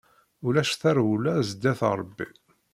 [0.45, 2.27] Ulac tarewla zdat Ṛebbi.